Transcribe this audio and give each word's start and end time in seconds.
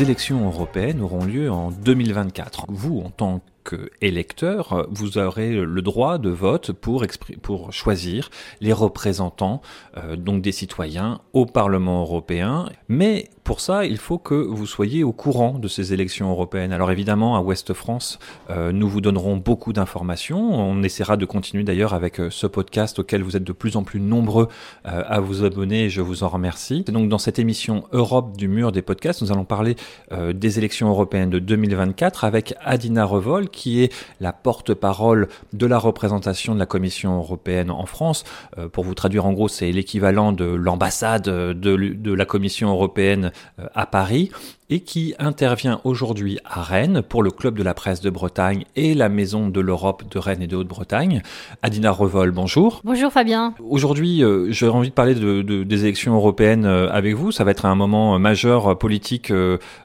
Élections 0.00 0.46
européennes 0.46 1.00
auront 1.00 1.24
lieu 1.24 1.50
en 1.50 1.70
2024. 1.72 2.66
Vous, 2.68 3.00
en 3.04 3.10
tant 3.10 3.40
qu'électeur, 3.68 4.86
vous 4.90 5.18
aurez 5.18 5.52
le 5.52 5.82
droit 5.82 6.18
de 6.18 6.30
vote 6.30 6.72
pour, 6.72 7.04
pour 7.42 7.72
choisir 7.72 8.30
les 8.60 8.72
représentants 8.72 9.60
euh, 9.96 10.16
donc 10.16 10.42
des 10.42 10.52
citoyens 10.52 11.20
au 11.32 11.46
Parlement 11.46 12.00
européen. 12.02 12.68
Mais 12.88 13.28
pour 13.44 13.60
ça, 13.60 13.86
il 13.86 13.96
faut 13.96 14.18
que 14.18 14.34
vous 14.34 14.66
soyez 14.66 15.04
au 15.04 15.12
courant 15.12 15.58
de 15.58 15.68
ces 15.68 15.92
élections 15.92 16.30
européennes. 16.30 16.72
Alors 16.72 16.90
évidemment, 16.90 17.36
à 17.36 17.40
Ouest 17.40 17.72
France, 17.72 18.18
euh, 18.50 18.72
nous 18.72 18.88
vous 18.88 19.00
donnerons 19.00 19.36
beaucoup 19.36 19.72
d'informations. 19.72 20.38
On 20.38 20.82
essaiera 20.82 21.16
de 21.16 21.24
continuer 21.24 21.64
d'ailleurs 21.64 21.94
avec 21.94 22.20
euh, 22.20 22.30
ce 22.30 22.46
podcast 22.46 22.98
auquel 22.98 23.22
vous 23.22 23.36
êtes 23.36 23.44
de 23.44 23.52
plus 23.52 23.76
en 23.76 23.84
plus 23.84 24.00
nombreux 24.00 24.48
à 24.84 25.20
vous 25.20 25.44
abonner 25.44 25.88
je 25.90 26.00
vous 26.00 26.22
en 26.22 26.28
remercie. 26.28 26.82
Donc 26.84 27.08
dans 27.08 27.18
cette 27.18 27.38
émission 27.38 27.84
Europe 27.92 28.36
du 28.36 28.48
mur 28.48 28.72
des 28.72 28.82
podcasts, 28.82 29.22
nous 29.22 29.32
allons 29.32 29.44
parler 29.44 29.76
des 30.10 30.58
élections 30.58 30.88
européennes 30.88 31.30
de 31.30 31.38
2024 31.38 32.24
avec 32.24 32.54
Adina 32.60 33.04
Revol 33.04 33.48
qui 33.58 33.82
est 33.82 33.92
la 34.20 34.32
porte-parole 34.32 35.28
de 35.52 35.66
la 35.66 35.78
représentation 35.78 36.54
de 36.54 36.58
la 36.58 36.66
Commission 36.66 37.18
européenne 37.18 37.70
en 37.70 37.86
France. 37.86 38.24
pour 38.72 38.84
vous 38.84 38.94
traduire 38.94 39.26
en 39.26 39.32
gros, 39.32 39.48
c'est 39.48 39.72
l'équivalent 39.72 40.32
de 40.32 40.44
l'ambassade 40.44 41.24
de, 41.24 41.76
de 41.76 42.12
la 42.12 42.24
Commission 42.24 42.70
européenne 42.70 43.32
euh, 43.58 43.66
à 43.74 43.86
Paris 43.86 44.30
et 44.70 44.80
qui 44.80 45.14
intervient 45.18 45.80
aujourd'hui 45.84 46.38
à 46.44 46.62
Rennes 46.62 47.02
pour 47.02 47.22
le 47.22 47.30
Club 47.30 47.56
de 47.56 47.62
la 47.62 47.74
presse 47.74 48.00
de 48.00 48.10
Bretagne 48.10 48.64
et 48.76 48.94
la 48.94 49.08
Maison 49.08 49.48
de 49.48 49.60
l'Europe 49.60 50.04
de 50.10 50.18
Rennes 50.18 50.42
et 50.42 50.46
de 50.46 50.56
Haute-Bretagne. 50.56 51.22
Adina 51.62 51.90
Revol, 51.90 52.30
bonjour. 52.30 52.80
Bonjour 52.84 53.12
Fabien. 53.12 53.54
Aujourd'hui, 53.60 54.22
euh, 54.22 54.50
j'ai 54.50 54.68
envie 54.68 54.90
de 54.90 54.94
parler 54.94 55.14
de, 55.14 55.42
des 55.42 55.82
élections 55.84 56.14
européennes 56.14 56.66
euh, 56.66 56.90
avec 56.90 57.14
vous. 57.14 57.32
Ça 57.32 57.44
va 57.44 57.50
être 57.50 57.66
un 57.66 57.74
moment 57.74 58.18
majeur 58.18 58.78
politique 58.78 59.32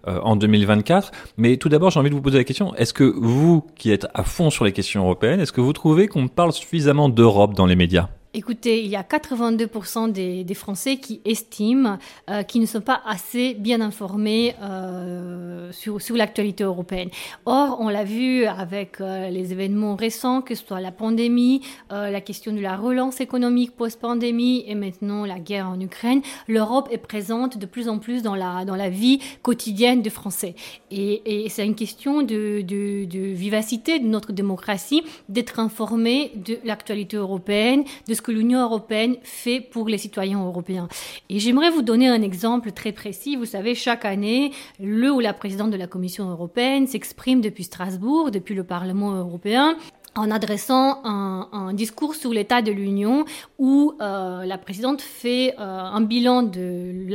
en 0.06 0.36
2024. 0.36 1.12
Mais 1.38 1.58
tout 1.58 1.70
d'abord, 1.70 1.92
j'ai 1.92 2.00
envie 2.00 2.10
de 2.10 2.16
vous 2.16 2.22
poser 2.22 2.38
la 2.38 2.44
question, 2.44 2.76
est-ce 2.76 2.94
que 2.94 3.04
vous, 3.04 3.64
qui 3.76 3.92
êtes 3.92 4.08
à 4.14 4.24
fond 4.24 4.50
sur 4.50 4.66
les 4.66 4.72
questions 4.72 5.04
européennes, 5.04 5.40
est-ce 5.40 5.52
que 5.52 5.62
vous 5.62 5.74
trouvez 5.74 6.08
qu'on 6.08 6.28
parle 6.28 6.52
suffisamment 6.52 7.10
d'Europe 7.10 7.54
dans 7.54 7.66
les 7.66 7.76
médias? 7.76 8.10
Écoutez, 8.36 8.84
il 8.84 8.90
y 8.90 8.96
a 8.96 9.04
82% 9.04 10.12
des, 10.12 10.44
des, 10.44 10.54
Français 10.56 10.98
qui 10.98 11.22
estiment 11.24 12.00
euh, 12.32 12.42
qu'ils 12.42 12.62
ne 12.62 12.66
sont 12.66 12.82
pas 12.82 13.00
assez 13.06 13.54
bien 13.54 13.80
informés 13.80 14.56
euh, 14.60 15.72
sur, 15.72 16.02
sur 16.02 16.16
l'actualité 16.16 16.64
européenne. 16.64 17.10
Or, 17.46 17.78
on 17.80 17.90
l'a 17.90 18.04
vu 18.04 18.46
avec 18.46 19.00
euh, 19.02 19.30
les 19.30 19.52
événements 19.52 19.96
récents, 19.96 20.42
que 20.42 20.56
ce 20.56 20.66
soit 20.66 20.82
la 20.82 20.92
pandémie, 20.92 21.62
euh, 21.92 22.10
la 22.10 22.22
question 22.22 22.54
de 22.54 22.60
la 22.60 22.76
relance 22.76 23.22
économique 23.22 23.76
post-pandémie 23.76 24.64
et 24.66 24.74
maintenant 24.74 25.26
la 25.26 25.38
guerre 25.38 25.70
en 25.70 25.80
Ukraine, 25.80 26.24
l'Europe 26.48 26.90
est 26.92 26.98
présente 26.98 27.60
de 27.60 27.68
plus 27.68 27.88
en 27.88 28.00
plus 28.00 28.24
dans 28.24 28.36
la, 28.36 28.66
dans 28.66 28.76
la 28.76 28.90
vie 28.90 29.20
quotidienne 29.44 30.02
des 30.02 30.10
Français. 30.10 30.56
Et, 30.90 31.44
et 31.46 31.50
c'est 31.50 31.68
une 31.68 31.76
question 31.76 32.24
de, 32.24 32.62
de, 32.62 33.06
de 33.06 33.20
vivacité 33.20 34.00
de 34.00 34.08
notre 34.08 34.32
démocratie, 34.32 35.04
d'être 35.30 35.60
informé 35.60 36.32
de 36.36 36.58
l'actualité 36.64 37.18
européenne, 37.18 37.84
de 38.08 38.14
ce 38.16 38.23
que 38.24 38.32
l'Union 38.32 38.62
européenne 38.62 39.18
fait 39.22 39.62
pour 39.62 39.88
les 39.88 40.00
citoyens 40.00 40.44
européens. 40.44 40.88
Et 41.30 41.40
j'aimerais 41.40 41.70
vous 41.70 41.84
donner 41.84 42.08
un 42.08 42.22
exemple 42.22 42.72
très 42.72 42.92
précis. 42.92 43.36
Vous 43.36 43.46
savez, 43.46 43.76
chaque 43.76 44.06
année, 44.06 44.52
le 44.80 45.12
ou 45.12 45.20
la 45.20 45.34
présidente 45.34 45.70
de 45.70 45.78
la 45.78 45.88
Commission 45.88 46.30
européenne 46.30 46.88
s'exprime 46.88 47.42
depuis 47.42 47.66
Strasbourg, 47.66 48.32
depuis 48.32 48.56
le 48.56 48.64
Parlement 48.64 49.12
européen, 49.12 49.78
en 50.16 50.30
adressant 50.32 51.02
un, 51.04 51.74
discours 51.74 52.14
sur 52.14 52.32
l'état 52.32 52.62
de 52.62 52.72
l'Union 52.72 53.26
où 53.58 53.94
euh, 54.00 54.46
la 54.46 54.58
présidente 54.58 55.02
fait 55.02 55.56
euh, 55.60 55.80
un 55.80 56.02
bilan 56.02 56.44
de 56.44 57.08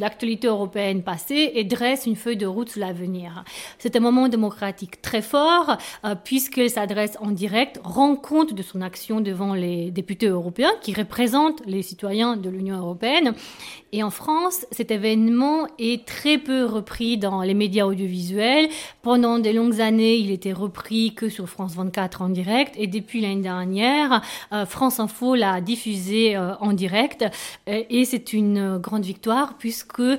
l'actualité 0.00 0.46
européenne 0.46 1.02
passée 1.02 1.52
et 1.54 1.64
dresse 1.64 2.06
une 2.06 2.16
feuille 2.16 2.36
de 2.38 2.46
route 2.46 2.70
sur 2.70 2.80
l'avenir. 2.80 3.44
C'est 3.78 3.94
un 3.96 4.00
moment 4.00 4.28
démocratique 4.28 5.02
très 5.02 5.20
fort 5.20 5.76
euh, 6.04 6.14
puisqu'elle 6.14 6.70
s'adresse 6.70 7.18
en 7.20 7.30
direct, 7.30 7.78
rend 7.84 8.16
compte 8.16 8.54
de 8.54 8.62
son 8.62 8.80
action 8.80 9.20
devant 9.20 9.54
les 9.54 9.90
députés 9.90 10.28
européens 10.28 10.72
qui 10.80 10.94
représentent 10.94 11.62
les 11.66 11.82
citoyens 11.82 12.36
de 12.36 12.48
l'Union 12.48 12.78
européenne. 12.78 13.34
Et 13.92 14.02
en 14.02 14.10
France, 14.10 14.66
cet 14.72 14.90
événement 14.90 15.66
est 15.78 16.06
très 16.06 16.38
peu 16.38 16.64
repris 16.64 17.18
dans 17.18 17.42
les 17.42 17.54
médias 17.54 17.84
audiovisuels. 17.84 18.68
Pendant 19.02 19.38
des 19.38 19.52
longues 19.52 19.80
années, 19.80 20.16
il 20.16 20.30
était 20.30 20.52
repris 20.52 21.14
que 21.14 21.28
sur 21.28 21.48
France 21.48 21.74
24 21.74 22.13
en 22.22 22.28
direct. 22.28 22.74
Et 22.76 22.86
depuis 22.86 23.20
l'année 23.20 23.42
dernière, 23.42 24.22
euh, 24.52 24.66
France 24.66 25.00
Info 25.00 25.34
l'a 25.34 25.60
diffusé 25.60 26.36
euh, 26.36 26.54
en 26.60 26.72
direct. 26.72 27.24
Et 27.66 28.04
c'est 28.04 28.32
une 28.32 28.78
grande 28.78 29.04
victoire 29.04 29.54
puisque 29.58 30.00
euh, 30.00 30.18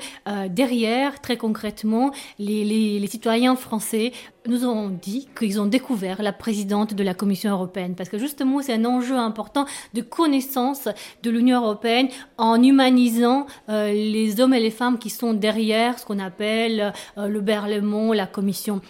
derrière, 0.50 1.22
très 1.22 1.38
concrètement, 1.38 2.12
les, 2.40 3.06
citoyens 3.08 3.56
français 3.56 4.12
nous 4.48 4.66
ont 4.66 4.90
dit 4.90 5.28
qu'ils 5.38 5.60
ont 5.60 5.66
découvert 5.66 6.22
la 6.22 6.34
présidente 6.34 6.94
de 6.94 7.04
la 7.04 7.14
Commission 7.14 7.52
européenne, 7.52 7.96
parce 7.96 8.10
que 8.10 8.18
justement 8.18 8.62
c'est 8.62 8.74
un 8.74 8.86
enjeu 8.86 9.18
important 9.18 9.66
de 9.94 10.02
connaissance 10.02 10.88
de 11.24 11.30
l'Union 11.30 11.62
européenne 11.62 12.10
en 12.38 12.62
humanisant 12.62 13.48
euh, 13.70 13.92
les 13.92 14.40
hommes 14.40 14.54
et 14.54 14.60
les 14.60 14.72
femmes 14.72 15.00
qui 15.00 15.10
sont 15.10 15.34
derrière 15.34 16.00
ce 16.00 16.06
qu'on 16.06 16.20
appelle 16.20 16.94
euh, 17.18 17.28
le 17.28 17.42
Berlaymont, 17.42 18.12
la 18.12 18.28
Commission. 18.28 18.82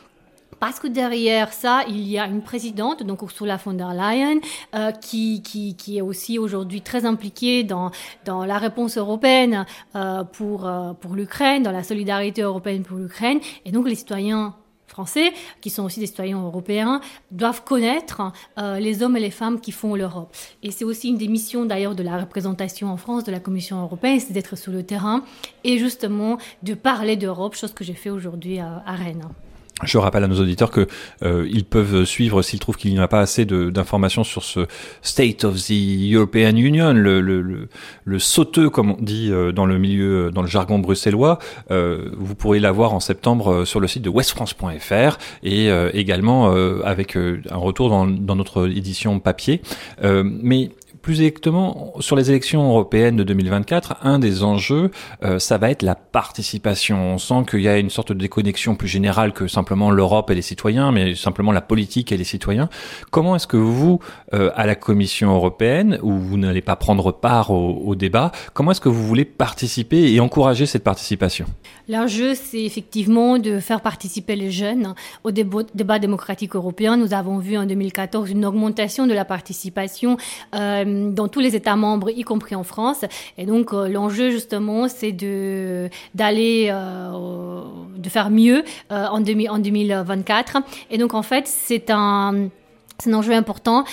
Parce 0.59 0.79
que 0.79 0.87
derrière 0.87 1.51
ça, 1.53 1.83
il 1.87 2.07
y 2.07 2.17
a 2.17 2.25
une 2.27 2.41
présidente, 2.41 3.03
donc 3.03 3.21
Ursula 3.21 3.57
von 3.57 3.73
der 3.73 3.93
Leyen, 3.93 4.39
euh, 4.73 4.91
qui, 4.91 5.41
qui, 5.41 5.75
qui 5.75 5.97
est 5.97 6.01
aussi 6.01 6.39
aujourd'hui 6.39 6.81
très 6.81 7.05
impliquée 7.05 7.63
dans, 7.63 7.91
dans 8.25 8.45
la 8.45 8.57
réponse 8.57 8.97
européenne 8.97 9.65
euh, 9.95 10.23
pour, 10.23 10.65
euh, 10.65 10.93
pour 10.93 11.15
l'Ukraine, 11.15 11.63
dans 11.63 11.71
la 11.71 11.83
solidarité 11.83 12.41
européenne 12.41 12.83
pour 12.83 12.97
l'Ukraine. 12.97 13.39
Et 13.65 13.71
donc 13.71 13.87
les 13.87 13.95
citoyens 13.95 14.55
français, 14.87 15.33
qui 15.59 15.69
sont 15.69 15.83
aussi 15.83 15.99
des 15.99 16.07
citoyens 16.07 16.41
européens, 16.41 17.01
doivent 17.31 17.63
connaître 17.63 18.31
les 18.55 19.03
hommes 19.03 19.17
et 19.17 19.19
les 19.19 19.31
femmes 19.31 19.59
qui 19.59 19.73
font 19.73 19.93
l'Europe. 19.95 20.33
Et 20.63 20.71
c'est 20.71 20.85
aussi 20.85 21.09
une 21.09 21.17
des 21.17 21.27
missions 21.27 21.65
d'ailleurs 21.65 21.95
de 21.95 22.03
la 22.03 22.17
représentation 22.17 22.89
en 22.89 22.95
France 22.95 23.25
de 23.25 23.31
la 23.31 23.41
Commission 23.41 23.81
européenne, 23.81 24.21
c'est 24.21 24.31
d'être 24.31 24.55
sur 24.55 24.71
le 24.71 24.83
terrain 24.83 25.23
et 25.65 25.79
justement 25.79 26.37
de 26.63 26.75
parler 26.75 27.17
d'Europe, 27.17 27.55
chose 27.55 27.73
que 27.73 27.83
j'ai 27.83 27.95
fait 27.95 28.11
aujourd'hui 28.11 28.59
à, 28.59 28.83
à 28.85 28.93
Rennes. 28.93 29.27
Je 29.83 29.97
rappelle 29.97 30.23
à 30.23 30.27
nos 30.27 30.39
auditeurs 30.39 30.71
que 30.71 30.87
euh, 31.23 31.45
ils 31.51 31.65
peuvent 31.65 32.05
suivre 32.05 32.41
s'ils 32.41 32.59
trouvent 32.59 32.77
qu'il 32.77 32.93
n'y 32.93 32.99
a 32.99 33.09
pas 33.09 33.19
assez 33.19 33.43
d'informations 33.45 34.23
sur 34.23 34.43
ce 34.43 34.67
State 35.01 35.43
of 35.43 35.57
the 35.57 36.13
European 36.13 36.55
Union, 36.55 36.93
le, 36.93 37.19
le, 37.19 37.41
le, 37.41 37.67
le 38.05 38.19
sauteux 38.19 38.69
comme 38.69 38.91
on 38.91 39.01
dit 39.01 39.29
euh, 39.31 39.51
dans 39.51 39.65
le 39.65 39.77
milieu, 39.77 40.31
dans 40.31 40.41
le 40.41 40.47
jargon 40.47 40.79
bruxellois. 40.79 41.39
Euh, 41.71 42.09
vous 42.17 42.35
pourrez 42.35 42.61
l'avoir 42.61 42.93
en 42.93 43.01
septembre 43.01 43.51
euh, 43.51 43.65
sur 43.65 43.81
le 43.81 43.87
site 43.87 44.01
de 44.03 44.09
westfrance.fr 44.09 45.17
et 45.43 45.69
euh, 45.69 45.89
également 45.93 46.51
avec 46.83 47.15
un 47.15 47.57
retour 47.57 47.89
dans, 47.89 48.07
dans, 48.07 48.35
notre 48.35 48.67
édition 48.69 49.19
papier. 49.19 49.61
mais 50.01 50.69
plus 51.05 51.21
exactement, 51.21 51.93
sur 51.99 52.15
les 52.15 52.31
élections 52.31 52.67
européennes 52.67 53.15
de 53.15 53.23
2024, 53.23 53.97
un 54.01 54.17
des 54.17 54.41
enjeux, 54.41 54.89
euh, 55.23 55.37
ça 55.37 55.59
va 55.59 55.69
être 55.69 55.83
la 55.83 55.93
participation. 55.93 56.97
On 57.13 57.19
sent 57.19 57.45
qu'il 57.47 57.61
y 57.61 57.67
a 57.67 57.77
une 57.77 57.91
sorte 57.91 58.11
de 58.11 58.17
déconnexion 58.17 58.73
plus 58.73 58.87
générale 58.87 59.31
que 59.31 59.45
simplement 59.45 59.91
l'Europe 59.91 60.31
et 60.31 60.33
les 60.33 60.41
citoyens, 60.41 60.91
mais 60.91 61.13
simplement 61.13 61.51
la 61.51 61.61
politique 61.61 62.11
et 62.11 62.17
les 62.17 62.23
citoyens. 62.23 62.69
Comment 63.11 63.35
est-ce 63.35 63.45
que 63.45 63.55
vous, 63.55 63.99
euh, 64.33 64.49
à 64.55 64.65
la 64.65 64.73
Commission 64.73 65.35
européenne, 65.35 65.99
où 66.01 66.11
vous 66.13 66.37
n'allez 66.37 66.63
pas 66.63 66.75
prendre 66.75 67.11
part 67.11 67.51
au, 67.51 67.93
débat, 67.93 68.31
comment 68.55 68.71
est-ce 68.71 68.81
que 68.81 68.89
vous 68.89 69.05
voulez 69.05 69.25
participer 69.25 70.11
et 70.11 70.19
encourager 70.19 70.65
cette 70.65 70.83
participation? 70.83 71.45
L'enjeu, 71.87 72.33
c'est 72.33 72.63
effectivement 72.63 73.37
de 73.37 73.59
faire 73.59 73.81
participer 73.81 74.35
les 74.35 74.49
jeunes 74.49 74.95
au 75.23 75.29
débat, 75.29 75.59
débat 75.75 75.99
démocratique 75.99 76.55
européen. 76.55 76.97
Nous 76.97 77.13
avons 77.13 77.37
vu 77.37 77.57
en 77.57 77.67
2014 77.67 78.31
une 78.31 78.43
augmentation 78.43 79.05
de 79.05 79.13
la 79.13 79.23
participation. 79.23 80.17
Euh, 80.55 80.94
dans 81.13 81.27
tous 81.27 81.39
les 81.39 81.55
États 81.55 81.75
membres, 81.75 82.09
y 82.09 82.23
compris 82.23 82.55
en 82.55 82.63
France. 82.63 83.05
Et 83.37 83.45
donc 83.45 83.73
euh, 83.73 83.87
l'enjeu 83.87 84.31
justement, 84.31 84.87
c'est 84.87 85.11
de 85.11 85.89
d'aller 86.13 86.67
euh, 86.71 87.61
de 87.97 88.09
faire 88.09 88.29
mieux 88.29 88.63
euh, 88.91 89.07
en, 89.07 89.19
2000, 89.19 89.49
en 89.49 89.59
2024. 89.59 90.57
Et 90.91 90.97
donc 90.97 91.13
en 91.13 91.21
fait, 91.21 91.47
c'est 91.47 91.89
un 91.89 92.49
c'est 92.97 93.09
un 93.09 93.13
enjeu 93.13 93.33
important. 93.33 93.83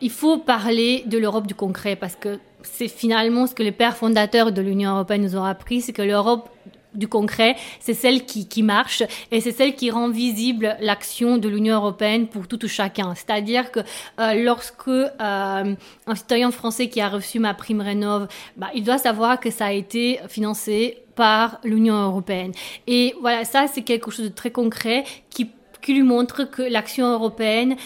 Il 0.00 0.10
faut 0.10 0.38
parler 0.38 1.02
de 1.04 1.18
l'Europe 1.18 1.46
du 1.46 1.54
concret 1.54 1.96
parce 1.96 2.16
que 2.16 2.38
c'est 2.62 2.88
finalement 2.88 3.46
ce 3.46 3.54
que 3.54 3.62
les 3.62 3.72
pères 3.72 3.96
fondateurs 3.96 4.52
de 4.52 4.62
l'Union 4.62 4.92
européenne 4.92 5.22
nous 5.22 5.36
ont 5.36 5.44
appris, 5.44 5.82
c'est 5.82 5.92
que 5.92 6.00
l'Europe 6.00 6.48
du 6.94 7.08
concret, 7.08 7.56
c'est 7.80 7.94
celle 7.94 8.24
qui, 8.24 8.48
qui 8.48 8.62
marche 8.62 9.02
et 9.30 9.40
c'est 9.40 9.52
celle 9.52 9.74
qui 9.74 9.90
rend 9.90 10.08
visible 10.08 10.76
l'action 10.80 11.38
de 11.38 11.48
l'Union 11.48 11.76
européenne 11.76 12.28
pour 12.28 12.48
tout 12.48 12.64
ou 12.64 12.68
chacun. 12.68 13.14
C'est-à-dire 13.14 13.70
que 13.70 13.80
euh, 13.80 14.34
lorsque 14.42 14.88
euh, 14.88 15.10
un 15.18 16.14
citoyen 16.14 16.50
français 16.50 16.88
qui 16.88 17.00
a 17.00 17.08
reçu 17.08 17.38
ma 17.38 17.54
prime 17.54 17.80
Rénov, 17.80 18.28
bah, 18.56 18.68
il 18.74 18.84
doit 18.84 18.98
savoir 18.98 19.40
que 19.40 19.50
ça 19.50 19.66
a 19.66 19.72
été 19.72 20.20
financé 20.28 20.98
par 21.14 21.58
l'Union 21.64 21.96
européenne. 21.96 22.52
Et 22.86 23.14
voilà, 23.20 23.44
ça 23.44 23.66
c'est 23.66 23.82
quelque 23.82 24.10
chose 24.10 24.26
de 24.26 24.34
très 24.34 24.50
concret 24.50 25.04
qui 25.30 25.50
qui 25.82 25.94
lui 25.94 26.02
montre 26.02 26.44
que 26.44 26.62
l'action 26.62 27.12
européenne 27.12 27.76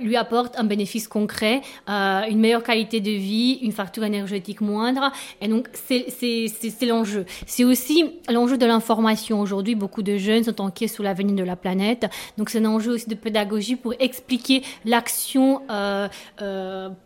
lui 0.00 0.16
apporte 0.16 0.58
un 0.58 0.64
bénéfice 0.64 1.08
concret, 1.08 1.62
une 1.88 2.38
meilleure 2.38 2.62
qualité 2.62 3.00
de 3.00 3.10
vie, 3.10 3.58
une 3.62 3.72
facture 3.72 4.04
énergétique 4.04 4.60
moindre. 4.60 5.10
Et 5.40 5.48
donc, 5.48 5.68
c'est 5.72 6.86
l'enjeu. 6.86 7.24
C'est 7.46 7.64
aussi 7.64 8.04
l'enjeu 8.30 8.56
de 8.56 8.66
l'information. 8.66 9.40
Aujourd'hui, 9.40 9.74
beaucoup 9.74 10.02
de 10.02 10.16
jeunes 10.16 10.44
sont 10.44 10.60
inquiets 10.64 10.88
sur 10.88 11.02
l'avenir 11.02 11.34
de 11.34 11.42
la 11.42 11.56
planète. 11.56 12.06
Donc, 12.38 12.50
c'est 12.50 12.58
un 12.58 12.66
enjeu 12.66 12.92
aussi 12.92 13.08
de 13.08 13.14
pédagogie 13.14 13.76
pour 13.76 13.94
expliquer 13.98 14.62
l'action 14.84 15.62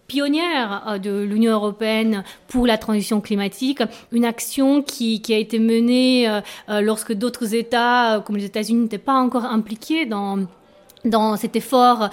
pionnière 0.07 0.99
de 1.03 1.23
l'Union 1.23 1.53
européenne 1.53 2.25
pour 2.49 2.67
la 2.67 2.79
transition 2.79 3.21
climatique, 3.21 3.83
une 4.13 4.25
action 4.25 4.83
qui, 4.83 5.21
qui 5.21 5.35
a 5.35 5.39
été 5.39 5.59
menée 5.59 6.29
euh, 6.29 6.41
euh, 6.69 6.81
lorsque 6.81 7.13
d'autres 7.13 7.55
États, 7.55 8.17
euh, 8.17 8.21
comme 8.21 8.37
les 8.37 8.45
États-Unis, 8.45 8.83
n'étaient 8.83 8.99
pas 8.99 9.15
encore 9.15 9.45
impliqués 9.45 9.96
dans 10.05 10.41
dans 11.05 11.37
cet 11.37 11.55
effort 11.55 12.11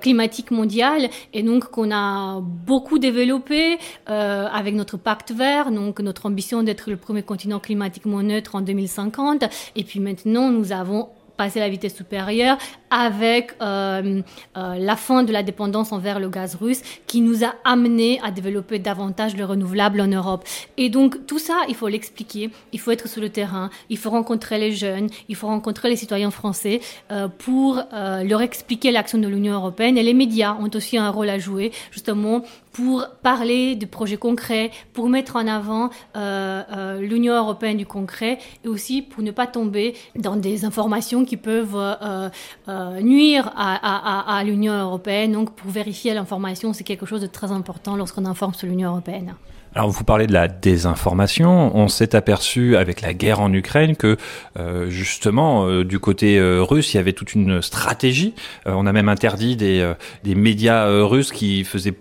climatique 0.00 0.50
mondial. 0.50 1.08
Et 1.32 1.44
donc 1.44 1.70
qu'on 1.70 1.92
a 1.92 2.40
beaucoup 2.40 2.98
développé 2.98 3.78
avec 4.06 4.74
notre 4.74 4.96
pacte 4.96 5.30
vert, 5.30 5.70
donc 5.70 6.00
notre 6.00 6.26
ambition 6.26 6.64
d'être 6.64 6.90
le 6.90 6.96
premier 6.96 7.22
continent 7.22 7.60
climatiquement 7.60 8.22
neutre 8.22 8.56
en 8.56 8.60
2050 8.60 9.44
et 9.76 9.84
puis 9.84 10.00
maintenant 10.00 10.50
nous 10.50 10.72
avons 10.72 11.10
passé 11.36 11.60
la 11.60 11.68
vitesse 11.68 11.94
supérieure 11.94 12.58
avec 12.90 13.54
euh, 13.60 14.22
euh, 14.56 14.74
la 14.78 14.96
fin 14.96 15.24
de 15.24 15.32
la 15.32 15.42
dépendance 15.42 15.92
envers 15.92 16.20
le 16.20 16.28
gaz 16.28 16.54
russe 16.54 16.82
qui 17.06 17.20
nous 17.20 17.44
a 17.44 17.54
amené 17.64 18.20
à 18.22 18.30
développer 18.30 18.78
davantage 18.78 19.36
le 19.36 19.44
renouvelable 19.44 20.00
en 20.00 20.06
Europe. 20.06 20.44
Et 20.76 20.90
donc 20.90 21.26
tout 21.26 21.38
ça, 21.38 21.62
il 21.68 21.74
faut 21.74 21.88
l'expliquer, 21.88 22.50
il 22.72 22.80
faut 22.80 22.90
être 22.90 23.08
sur 23.08 23.20
le 23.20 23.30
terrain, 23.30 23.70
il 23.88 23.98
faut 23.98 24.10
rencontrer 24.10 24.58
les 24.58 24.72
jeunes, 24.72 25.08
il 25.28 25.34
faut 25.34 25.48
rencontrer 25.48 25.88
les 25.88 25.96
citoyens 25.96 26.30
français 26.30 26.80
euh, 27.10 27.28
pour 27.28 27.82
leur 27.92 28.42
expliquer 28.42 28.92
l'action 28.92 29.18
de 29.18 29.28
l'Union 29.28 29.54
européenne. 29.54 29.98
Et 29.98 30.02
les 30.02 30.14
médias 30.14 30.54
ont 30.54 30.70
aussi 30.74 30.96
un 30.96 31.10
rôle 31.10 31.28
à 31.28 31.38
jouer 31.38 31.72
justement 31.90 32.42
pour 32.74 33.06
parler 33.22 33.76
de 33.76 33.86
projets 33.86 34.18
concrets, 34.18 34.70
pour 34.92 35.08
mettre 35.08 35.36
en 35.36 35.46
avant 35.46 35.90
l'Union 37.00 37.34
européenne 37.34 37.78
du 37.78 37.86
concret 37.86 38.38
et 38.64 38.68
aussi 38.68 39.00
pour 39.00 39.22
ne 39.22 39.30
pas 39.30 39.46
tomber 39.46 39.94
dans 40.16 40.36
des 40.36 40.64
informations 40.64 41.24
qui 41.24 41.36
peuvent 41.36 41.76
euh, 42.68 43.00
nuire 43.00 43.52
à, 43.56 44.42
l'Union 44.44 44.72
européenne. 44.72 45.32
Donc, 45.32 45.54
pour 45.54 45.70
vérifier 45.70 46.14
l'information, 46.14 46.72
c'est 46.72 46.84
quelque 46.84 47.06
chose 47.06 47.20
de 47.20 47.26
très 47.26 47.52
important 47.52 47.96
lorsqu'on 47.96 48.24
informe 48.24 48.54
sur 48.54 48.66
l'Union 48.66 48.90
européenne. 48.90 49.34
Alors 49.76 49.90
vous 49.90 50.04
parlez 50.04 50.28
de 50.28 50.32
la 50.32 50.46
désinformation. 50.46 51.76
On 51.76 51.88
s'est 51.88 52.14
aperçu 52.14 52.76
avec 52.76 53.00
la 53.00 53.12
guerre 53.12 53.40
en 53.40 53.52
Ukraine 53.52 53.96
que 53.96 54.16
euh, 54.56 54.88
justement 54.88 55.66
euh, 55.66 55.84
du 55.84 55.98
côté 55.98 56.40
russe 56.40 56.94
il 56.94 56.98
y 56.98 57.00
avait 57.00 57.12
toute 57.12 57.34
une 57.34 57.60
stratégie. 57.60 58.34
on 58.66 58.86
a 58.86 58.92
même 58.92 59.08
interdit 59.08 59.56
des 59.56 59.94
médias 60.24 60.86
russes 61.02 61.32
qui 61.32 61.64
faisaient 61.64 61.94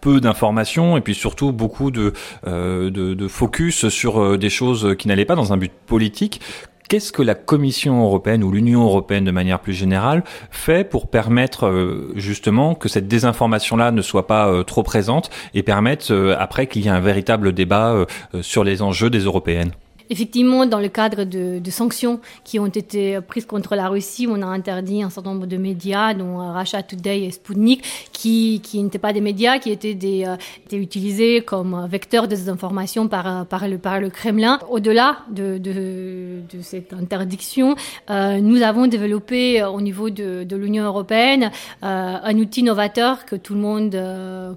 peu 0.00 0.20
d'informations 0.20 0.96
et 0.96 1.00
puis 1.00 1.14
surtout 1.14 1.52
beaucoup 1.52 1.90
de, 1.90 2.12
de, 2.46 2.88
de, 2.88 3.28
focus 3.28 3.88
sur 3.88 4.38
des 4.38 4.50
choses 4.50 4.94
qui 4.98 5.08
n'allaient 5.08 5.24
pas 5.24 5.34
dans 5.34 5.52
un 5.52 5.56
but 5.56 5.72
politique. 5.86 6.40
Qu'est-ce 6.88 7.12
que 7.12 7.20
la 7.20 7.34
Commission 7.34 8.02
européenne 8.02 8.42
ou 8.42 8.50
l'Union 8.50 8.82
européenne 8.82 9.24
de 9.24 9.30
manière 9.30 9.60
plus 9.60 9.74
générale 9.74 10.24
fait 10.50 10.88
pour 10.88 11.10
permettre 11.10 11.66
euh, 11.66 12.14
justement 12.16 12.74
que 12.74 12.88
cette 12.88 13.06
désinformation-là 13.06 13.90
ne 13.90 14.00
soit 14.00 14.26
pas 14.26 14.48
euh, 14.48 14.62
trop 14.62 14.82
présente 14.82 15.28
et 15.52 15.62
permettre 15.62 16.14
euh, 16.14 16.34
après 16.38 16.66
qu'il 16.66 16.82
y 16.82 16.88
ait 16.88 16.90
un 16.90 17.00
véritable 17.00 17.52
débat 17.52 18.06
sur 18.40 18.64
les 18.64 18.80
enjeux 18.80 19.10
des 19.10 19.20
européennes? 19.20 19.72
Effectivement, 20.10 20.66
dans 20.66 20.80
le 20.80 20.88
cadre 20.88 21.24
de, 21.24 21.58
de, 21.58 21.70
sanctions 21.70 22.20
qui 22.44 22.58
ont 22.58 22.66
été 22.66 23.20
prises 23.20 23.46
contre 23.46 23.76
la 23.76 23.88
Russie, 23.88 24.26
on 24.28 24.40
a 24.42 24.46
interdit 24.46 25.02
un 25.02 25.10
certain 25.10 25.34
nombre 25.34 25.46
de 25.46 25.56
médias, 25.56 26.14
dont 26.14 26.40
euh, 26.40 26.52
Russia 26.52 26.82
Today 26.82 27.24
et 27.24 27.30
Sputnik, 27.30 27.82
qui, 28.12 28.60
qui 28.62 28.82
n'étaient 28.82 28.98
pas 28.98 29.12
des 29.12 29.20
médias, 29.20 29.58
qui 29.58 29.70
étaient, 29.70 29.94
des, 29.94 30.24
euh, 30.24 30.36
étaient 30.64 30.76
utilisés 30.76 31.42
comme 31.42 31.86
vecteurs 31.90 32.24
de 32.24 32.34
désinformation 32.34 33.08
par, 33.08 33.26
euh, 33.26 33.44
par, 33.44 33.68
le, 33.68 33.78
par 33.78 34.00
le 34.00 34.10
Kremlin. 34.10 34.58
Au-delà 34.70 35.18
de, 35.30 35.58
de, 35.58 36.40
de, 36.50 36.62
cette 36.62 36.92
interdiction, 36.92 37.74
euh, 38.10 38.38
nous 38.40 38.62
avons 38.62 38.86
développé 38.86 39.62
au 39.64 39.80
niveau 39.80 40.10
de, 40.10 40.44
de 40.44 40.56
l'Union 40.56 40.84
européenne 40.84 41.50
euh, 41.82 42.16
un 42.22 42.38
outil 42.38 42.62
novateur 42.62 43.24
que 43.24 43.36
tout 43.36 43.54
le 43.54 43.60
monde 43.60 43.96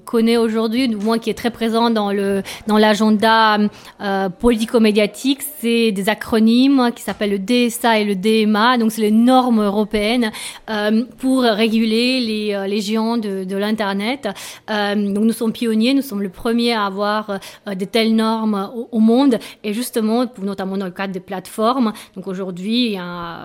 connaît 0.06 0.38
aujourd'hui, 0.38 0.88
du 0.88 0.96
moins 0.96 1.20
qui 1.20 1.30
est 1.30 1.38
très 1.38 1.52
présent 1.52 1.90
dans 1.90 2.12
le 2.12 2.44
dans 2.68 2.78
l'agenda 2.78 3.58
politico-médiatique 4.40 5.41
c'est 5.60 5.92
des 5.92 6.10
acronymes 6.10 6.92
qui 6.96 7.04
s'appellent 7.04 7.32
le 7.32 7.40
DSA 7.40 8.00
et 8.00 8.06
le 8.06 8.16
DMA, 8.16 8.78
donc 8.78 8.92
c'est 8.92 9.02
les 9.02 9.12
normes 9.12 9.62
européennes 9.62 10.32
euh, 10.70 11.04
pour 11.18 11.42
réguler 11.44 12.20
les, 12.20 12.54
euh, 12.54 12.68
les 12.68 12.82
géants 12.82 13.18
de, 13.18 13.44
de 13.44 13.56
l'Internet. 13.56 14.28
Euh, 14.70 14.96
donc 14.96 15.24
nous 15.24 15.34
sommes 15.34 15.52
pionniers, 15.52 15.94
nous 15.94 16.02
sommes 16.02 16.22
le 16.22 16.30
premier 16.30 16.74
à 16.74 16.86
avoir 16.86 17.40
de 17.68 17.86
telles 17.86 18.16
normes 18.16 18.72
au, 18.92 19.00
monde, 19.00 19.38
et 19.64 19.74
justement, 19.74 20.26
notamment 20.42 20.78
dans 20.78 20.86
le 20.86 20.92
cadre 20.92 21.14
des 21.14 21.20
plateformes. 21.20 21.94
Donc 22.16 22.28
aujourd'hui, 22.28 22.98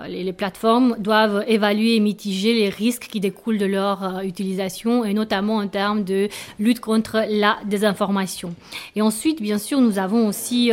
les, 0.07 0.33
plateformes 0.33 0.95
doivent 0.99 1.43
évaluer 1.47 1.95
et 1.95 1.99
mitiger 1.99 2.53
les 2.53 2.69
risques 2.69 3.07
qui 3.09 3.19
découlent 3.19 3.57
de 3.57 3.65
leur 3.65 4.21
utilisation, 4.23 5.03
et 5.03 5.13
notamment 5.13 5.57
en 5.57 5.67
termes 5.67 6.03
de 6.03 6.29
lutte 6.59 6.79
contre 6.79 7.23
la 7.29 7.57
désinformation. 7.65 8.53
Et 8.95 9.01
ensuite, 9.01 9.41
bien 9.41 9.57
sûr, 9.57 9.81
nous 9.81 9.99
avons 9.99 10.27
aussi 10.27 10.71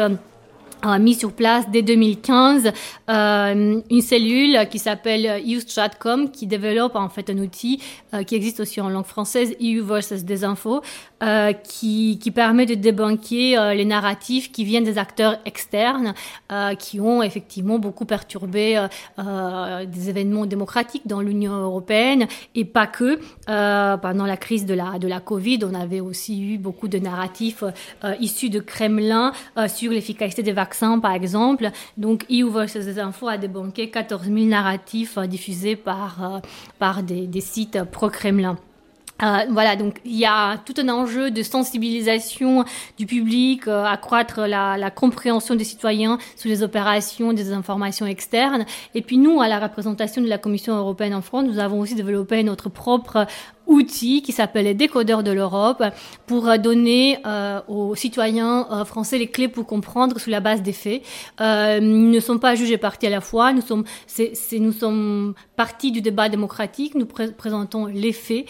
a 0.92 0.98
mis 0.98 1.14
sur 1.14 1.32
place 1.32 1.64
dès 1.70 1.82
2015 1.82 2.72
euh, 3.08 3.80
une 3.90 4.00
cellule 4.02 4.68
qui 4.70 4.78
s'appelle 4.78 5.42
EUStratCom 5.46 6.30
qui 6.30 6.46
développe 6.46 6.96
en 6.96 7.08
fait 7.08 7.30
un 7.30 7.38
outil 7.38 7.80
euh, 8.12 8.22
qui 8.22 8.34
existe 8.34 8.60
aussi 8.60 8.80
en 8.80 8.88
langue 8.88 9.06
française 9.06 9.54
EU 9.60 9.80
versus 9.80 10.24
des 10.24 10.44
infos 10.44 10.82
euh, 11.22 11.52
qui, 11.52 12.18
qui 12.20 12.30
permet 12.30 12.66
de 12.66 12.74
euh, 12.84 13.74
les 13.74 13.84
narratifs 13.84 14.52
qui 14.52 14.64
viennent 14.64 14.84
des 14.84 14.98
acteurs 14.98 15.38
externes 15.46 16.14
qui 16.78 17.00
ont 17.00 17.22
effectivement 17.22 17.78
beaucoup 17.78 18.04
perturbé 18.04 18.86
des 19.18 20.08
événements 20.08 20.46
démocratiques 20.46 21.06
dans 21.06 21.20
l'Union 21.20 21.52
européenne. 21.52 22.26
Et 22.54 22.64
pas 22.64 22.86
que 22.86 23.18
pendant 23.46 24.26
la 24.26 24.36
crise 24.36 24.66
de 24.66 24.74
la 24.74 24.98
de 24.98 25.08
la 25.08 25.20
Covid 25.20 25.60
on 25.64 25.74
avait 25.74 26.00
aussi 26.00 26.42
eu 26.42 26.58
beaucoup 26.58 26.88
de 26.88 26.98
narratifs 26.98 27.64
issus 28.20 28.50
de 28.50 28.60
Kremlin 28.60 29.32
sur 29.66 29.90
l'efficacité 29.90 30.42
des 30.42 30.52
vaccins 30.52 30.73
par 31.00 31.12
exemple. 31.12 31.70
Donc, 31.96 32.24
EU 32.30 32.50
versus 32.50 32.84
des 32.84 32.98
infos 32.98 33.28
a 33.28 33.38
débunké 33.38 33.90
14 33.90 34.24
000 34.24 34.46
narratifs 34.46 35.18
euh, 35.18 35.26
diffusés 35.26 35.76
par, 35.76 36.22
euh, 36.22 36.38
par 36.78 37.02
des, 37.02 37.28
sites 37.40 37.82
pro-Kremlin. 37.84 38.56
Euh, 39.22 39.44
voilà, 39.50 39.76
donc 39.76 40.00
il 40.04 40.16
y 40.16 40.24
a 40.24 40.58
tout 40.58 40.74
un 40.76 40.88
enjeu 40.88 41.30
de 41.30 41.42
sensibilisation 41.44 42.64
du 42.98 43.06
public, 43.06 43.68
accroître 43.68 44.40
la, 44.40 44.90
compréhension 44.90 45.54
des 45.54 45.62
citoyens 45.62 46.18
sur 46.34 46.50
les 46.50 46.64
opérations 46.64 47.32
des 47.32 47.52
informations 47.52 48.06
externes. 48.06 48.66
Et 48.94 49.02
puis 49.02 49.16
nous, 49.16 49.40
à 49.40 49.46
la 49.46 49.60
représentation 49.60 50.20
de 50.20 50.28
la 50.28 50.38
Commission 50.38 50.74
européenne 50.74 51.14
en 51.14 51.22
France, 51.22 51.44
nous 51.46 51.60
avons 51.60 51.78
aussi 51.78 51.94
développé 51.94 52.42
notre 52.42 52.68
propre 52.68 53.26
outil 53.74 54.22
qui 54.22 54.32
s'appelle 54.32 54.64
les 54.64 54.74
décodeurs 54.74 55.22
de 55.22 55.32
l'Europe 55.32 55.82
pour 56.26 56.48
euh, 56.48 56.56
donner 56.56 57.18
euh, 57.26 57.60
aux 57.68 57.94
citoyens 57.94 58.66
euh, 58.70 58.84
français 58.84 59.18
les 59.18 59.26
clés 59.26 59.48
pour 59.48 59.66
comprendre 59.66 60.18
sous 60.18 60.30
la 60.30 60.40
base 60.40 60.62
des 60.62 60.72
faits. 60.72 61.02
Nous 61.40 62.10
ne 62.10 62.20
sommes 62.20 62.40
pas 62.40 62.54
jugés 62.54 62.78
partis 62.78 63.06
à 63.06 63.10
la 63.10 63.20
fois, 63.20 63.52
nous 63.52 63.60
sommes, 63.60 63.84
c'est, 64.06 64.32
nous 64.58 64.72
sommes 64.72 65.34
partie 65.56 65.90
du 65.92 66.00
débat 66.00 66.28
démocratique, 66.28 66.94
nous 66.94 67.06
présentons 67.06 67.86
les 67.86 68.12
faits 68.12 68.46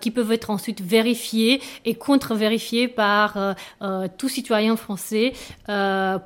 qui 0.00 0.10
peuvent 0.10 0.32
être 0.32 0.50
ensuite 0.50 0.80
vérifiés 0.80 1.60
et 1.84 1.94
contre-vérifiés 1.94 2.88
par 2.88 3.56
tout 4.18 4.28
citoyen 4.28 4.76
français 4.76 5.32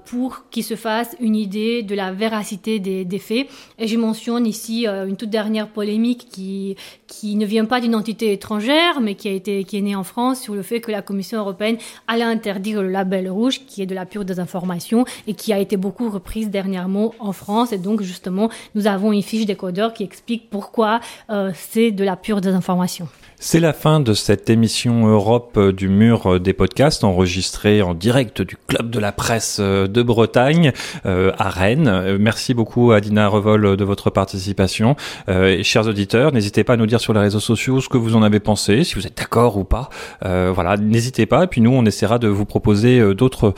pour 0.06 0.48
qu'il 0.50 0.64
se 0.64 0.76
fasse 0.76 1.16
une 1.20 1.36
idée 1.36 1.82
de 1.82 1.94
la 1.94 2.12
véracité 2.12 2.78
des, 2.78 3.04
des 3.04 3.18
faits. 3.18 3.48
Et 3.78 3.88
je 3.88 3.96
mentionne 3.96 4.46
ici 4.46 4.86
une 4.86 5.16
toute 5.16 5.30
dernière 5.30 5.68
polémique 5.68 6.26
qui, 6.30 6.76
qui 7.06 7.36
ne 7.36 7.46
vient 7.46 7.64
pas 7.64 7.80
d'une 7.80 7.94
entité 7.94 8.33
étrangère, 8.34 9.00
mais 9.00 9.14
qui 9.14 9.28
a 9.28 9.32
été 9.32 9.64
qui 9.64 9.78
est 9.78 9.80
née 9.80 9.96
en 9.96 10.04
France 10.04 10.40
sur 10.40 10.54
le 10.54 10.62
fait 10.62 10.80
que 10.80 10.90
la 10.90 11.02
Commission 11.02 11.38
européenne 11.38 11.78
allait 12.06 12.22
interdire 12.24 12.82
le 12.82 12.90
label 12.90 13.30
rouge, 13.30 13.60
qui 13.66 13.82
est 13.82 13.86
de 13.86 13.94
la 13.94 14.06
pure 14.06 14.24
désinformation 14.24 15.04
et 15.26 15.34
qui 15.34 15.52
a 15.52 15.58
été 15.58 15.76
beaucoup 15.76 16.10
reprise 16.10 16.50
dernièrement 16.50 17.14
en 17.18 17.32
France. 17.32 17.72
Et 17.72 17.78
donc 17.78 18.02
justement, 18.02 18.50
nous 18.74 18.86
avons 18.86 19.12
une 19.12 19.22
fiche 19.22 19.46
décodeur 19.46 19.94
qui 19.94 20.04
explique 20.04 20.50
pourquoi 20.50 21.00
euh, 21.30 21.50
c'est 21.54 21.90
de 21.90 22.04
la 22.04 22.16
pure 22.16 22.40
désinformation. 22.40 23.08
C'est 23.46 23.60
la 23.60 23.74
fin 23.74 24.00
de 24.00 24.14
cette 24.14 24.48
émission 24.48 25.06
Europe 25.06 25.60
du 25.60 25.90
mur 25.90 26.40
des 26.40 26.54
podcasts 26.54 27.04
enregistrée 27.04 27.82
en 27.82 27.92
direct 27.92 28.40
du 28.40 28.56
Club 28.56 28.88
de 28.88 28.98
la 28.98 29.12
presse 29.12 29.60
de 29.60 30.02
Bretagne 30.02 30.72
euh, 31.04 31.30
à 31.36 31.50
Rennes. 31.50 32.16
Merci 32.18 32.54
beaucoup 32.54 32.92
à 32.92 33.02
Dina 33.02 33.28
Revol 33.28 33.76
de 33.76 33.84
votre 33.84 34.08
participation. 34.08 34.96
Euh, 35.28 35.62
chers 35.62 35.86
auditeurs, 35.86 36.32
n'hésitez 36.32 36.64
pas 36.64 36.72
à 36.72 36.76
nous 36.78 36.86
dire 36.86 37.00
sur 37.00 37.12
les 37.12 37.20
réseaux 37.20 37.38
sociaux 37.38 37.82
ce 37.82 37.90
que 37.90 37.98
vous 37.98 38.16
en 38.16 38.22
avez 38.22 38.40
pensé, 38.40 38.82
si 38.82 38.94
vous 38.94 39.06
êtes 39.06 39.18
d'accord 39.18 39.58
ou 39.58 39.64
pas. 39.64 39.90
Euh, 40.24 40.50
voilà, 40.52 40.78
n'hésitez 40.78 41.26
pas. 41.26 41.44
Et 41.44 41.46
puis 41.46 41.60
nous, 41.60 41.70
on 41.70 41.84
essaiera 41.84 42.18
de 42.18 42.28
vous 42.28 42.46
proposer 42.46 43.14
d'autres 43.14 43.52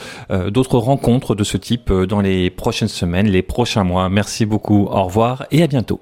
d'autres 0.48 0.78
rencontres 0.78 1.36
de 1.36 1.44
ce 1.44 1.56
type 1.56 1.92
dans 1.92 2.20
les 2.20 2.50
prochaines 2.50 2.88
semaines, 2.88 3.28
les 3.28 3.42
prochains 3.42 3.84
mois. 3.84 4.08
Merci 4.08 4.46
beaucoup. 4.46 4.88
Au 4.90 5.04
revoir 5.04 5.46
et 5.52 5.62
à 5.62 5.68
bientôt. 5.68 6.00